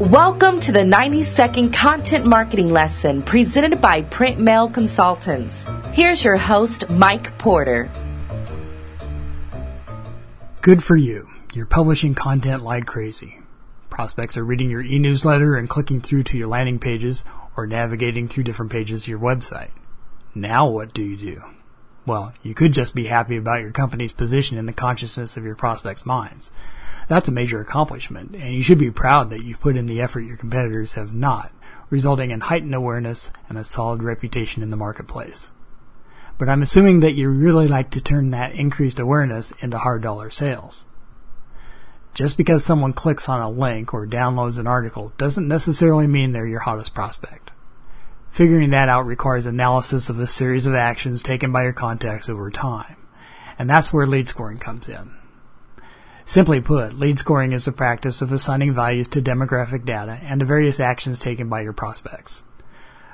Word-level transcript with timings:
Welcome 0.00 0.60
to 0.60 0.72
the 0.72 0.82
90 0.82 1.22
second 1.24 1.72
content 1.74 2.24
marketing 2.24 2.70
lesson 2.70 3.20
presented 3.20 3.82
by 3.82 4.00
Print 4.00 4.40
Mail 4.40 4.66
Consultants. 4.66 5.66
Here's 5.92 6.24
your 6.24 6.38
host, 6.38 6.88
Mike 6.88 7.36
Porter. 7.36 7.90
Good 10.62 10.82
for 10.82 10.96
you. 10.96 11.28
You're 11.52 11.66
publishing 11.66 12.14
content 12.14 12.62
like 12.62 12.86
crazy. 12.86 13.40
Prospects 13.90 14.38
are 14.38 14.44
reading 14.44 14.70
your 14.70 14.80
e-newsletter 14.80 15.54
and 15.54 15.68
clicking 15.68 16.00
through 16.00 16.22
to 16.22 16.38
your 16.38 16.48
landing 16.48 16.78
pages 16.78 17.26
or 17.54 17.66
navigating 17.66 18.26
through 18.26 18.44
different 18.44 18.72
pages 18.72 19.02
of 19.02 19.08
your 19.08 19.18
website. 19.18 19.72
Now 20.34 20.66
what 20.66 20.94
do 20.94 21.02
you 21.02 21.18
do? 21.18 21.44
Well, 22.06 22.32
you 22.42 22.54
could 22.54 22.72
just 22.72 22.94
be 22.94 23.04
happy 23.04 23.36
about 23.36 23.60
your 23.60 23.72
company's 23.72 24.14
position 24.14 24.56
in 24.56 24.64
the 24.64 24.72
consciousness 24.72 25.36
of 25.36 25.44
your 25.44 25.56
prospects' 25.56 26.06
minds. 26.06 26.50
That's 27.10 27.26
a 27.26 27.32
major 27.32 27.60
accomplishment, 27.60 28.36
and 28.36 28.54
you 28.54 28.62
should 28.62 28.78
be 28.78 28.92
proud 28.92 29.30
that 29.30 29.42
you've 29.42 29.58
put 29.58 29.76
in 29.76 29.86
the 29.86 30.00
effort 30.00 30.20
your 30.20 30.36
competitors 30.36 30.92
have 30.92 31.12
not, 31.12 31.50
resulting 31.90 32.30
in 32.30 32.38
heightened 32.38 32.72
awareness 32.72 33.32
and 33.48 33.58
a 33.58 33.64
solid 33.64 34.00
reputation 34.00 34.62
in 34.62 34.70
the 34.70 34.76
marketplace. 34.76 35.50
But 36.38 36.48
I'm 36.48 36.62
assuming 36.62 37.00
that 37.00 37.14
you 37.14 37.28
really 37.28 37.66
like 37.66 37.90
to 37.90 38.00
turn 38.00 38.30
that 38.30 38.54
increased 38.54 39.00
awareness 39.00 39.50
into 39.58 39.78
hard 39.78 40.02
dollar 40.02 40.30
sales. 40.30 40.84
Just 42.14 42.36
because 42.36 42.64
someone 42.64 42.92
clicks 42.92 43.28
on 43.28 43.40
a 43.40 43.50
link 43.50 43.92
or 43.92 44.06
downloads 44.06 44.56
an 44.56 44.68
article 44.68 45.12
doesn't 45.18 45.48
necessarily 45.48 46.06
mean 46.06 46.30
they're 46.30 46.46
your 46.46 46.60
hottest 46.60 46.94
prospect. 46.94 47.50
Figuring 48.30 48.70
that 48.70 48.88
out 48.88 49.04
requires 49.04 49.46
analysis 49.46 50.10
of 50.10 50.20
a 50.20 50.28
series 50.28 50.68
of 50.68 50.76
actions 50.76 51.24
taken 51.24 51.50
by 51.50 51.64
your 51.64 51.72
contacts 51.72 52.28
over 52.28 52.52
time. 52.52 52.98
And 53.58 53.68
that's 53.68 53.92
where 53.92 54.06
lead 54.06 54.28
scoring 54.28 54.58
comes 54.58 54.88
in. 54.88 55.19
Simply 56.30 56.60
put, 56.60 56.96
lead 56.96 57.18
scoring 57.18 57.50
is 57.50 57.64
the 57.64 57.72
practice 57.72 58.22
of 58.22 58.30
assigning 58.30 58.72
values 58.72 59.08
to 59.08 59.20
demographic 59.20 59.84
data 59.84 60.20
and 60.22 60.38
to 60.38 60.46
various 60.46 60.78
actions 60.78 61.18
taken 61.18 61.48
by 61.48 61.62
your 61.62 61.72
prospects. 61.72 62.44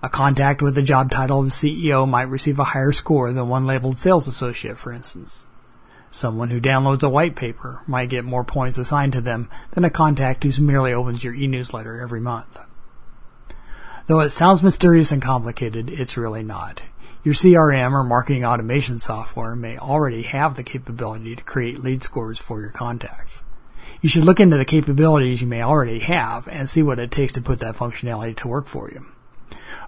A 0.00 0.08
contact 0.08 0.62
with 0.62 0.76
the 0.76 0.82
job 0.82 1.10
title 1.10 1.40
of 1.40 1.48
CEO 1.48 2.08
might 2.08 2.28
receive 2.28 2.60
a 2.60 2.70
higher 2.70 2.92
score 2.92 3.32
than 3.32 3.48
one 3.48 3.66
labeled 3.66 3.96
sales 3.98 4.28
associate, 4.28 4.78
for 4.78 4.92
instance. 4.92 5.48
Someone 6.12 6.50
who 6.50 6.60
downloads 6.60 7.02
a 7.02 7.08
white 7.08 7.34
paper 7.34 7.80
might 7.84 8.10
get 8.10 8.24
more 8.24 8.44
points 8.44 8.78
assigned 8.78 9.14
to 9.14 9.20
them 9.20 9.50
than 9.72 9.84
a 9.84 9.90
contact 9.90 10.44
who 10.44 10.62
merely 10.62 10.92
opens 10.92 11.24
your 11.24 11.34
e-newsletter 11.34 12.00
every 12.00 12.20
month. 12.20 12.60
Though 14.06 14.20
it 14.20 14.30
sounds 14.30 14.62
mysterious 14.62 15.10
and 15.10 15.20
complicated, 15.20 15.90
it's 15.90 16.16
really 16.16 16.44
not. 16.44 16.82
Your 17.22 17.34
CRM 17.34 17.92
or 17.92 18.02
marketing 18.02 18.46
automation 18.46 18.98
software 18.98 19.54
may 19.54 19.76
already 19.76 20.22
have 20.22 20.54
the 20.54 20.62
capability 20.62 21.36
to 21.36 21.44
create 21.44 21.78
lead 21.78 22.02
scores 22.02 22.38
for 22.38 22.62
your 22.62 22.70
contacts. 22.70 23.42
You 24.00 24.08
should 24.08 24.24
look 24.24 24.40
into 24.40 24.56
the 24.56 24.64
capabilities 24.64 25.42
you 25.42 25.46
may 25.46 25.62
already 25.62 25.98
have 25.98 26.48
and 26.48 26.66
see 26.66 26.82
what 26.82 26.98
it 26.98 27.10
takes 27.10 27.34
to 27.34 27.42
put 27.42 27.58
that 27.58 27.76
functionality 27.76 28.34
to 28.36 28.48
work 28.48 28.66
for 28.66 28.90
you. 28.90 29.04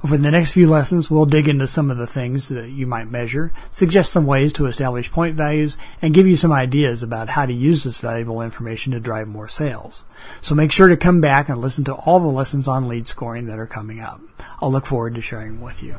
Over 0.04 0.18
the 0.18 0.30
next 0.30 0.50
few 0.50 0.68
lessons, 0.68 1.10
we'll 1.10 1.24
dig 1.24 1.48
into 1.48 1.66
some 1.66 1.90
of 1.90 1.96
the 1.96 2.06
things 2.06 2.50
that 2.50 2.68
you 2.68 2.86
might 2.86 3.10
measure, 3.10 3.50
suggest 3.70 4.12
some 4.12 4.26
ways 4.26 4.52
to 4.54 4.66
establish 4.66 5.10
point 5.10 5.34
values, 5.34 5.78
and 6.02 6.12
give 6.12 6.26
you 6.26 6.36
some 6.36 6.52
ideas 6.52 7.02
about 7.02 7.30
how 7.30 7.46
to 7.46 7.54
use 7.54 7.82
this 7.82 8.00
valuable 8.00 8.42
information 8.42 8.92
to 8.92 9.00
drive 9.00 9.28
more 9.28 9.48
sales. 9.48 10.04
So 10.42 10.54
make 10.54 10.70
sure 10.70 10.88
to 10.88 10.98
come 10.98 11.22
back 11.22 11.48
and 11.48 11.62
listen 11.62 11.84
to 11.84 11.94
all 11.94 12.20
the 12.20 12.26
lessons 12.26 12.68
on 12.68 12.88
lead 12.88 13.06
scoring 13.06 13.46
that 13.46 13.58
are 13.58 13.66
coming 13.66 14.00
up. 14.00 14.20
I'll 14.60 14.70
look 14.70 14.84
forward 14.84 15.14
to 15.14 15.22
sharing 15.22 15.62
with 15.62 15.82
you. 15.82 15.94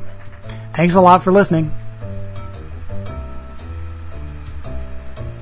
Thanks 0.73 0.95
a 0.95 1.01
lot 1.01 1.23
for 1.23 1.31
listening. 1.31 1.71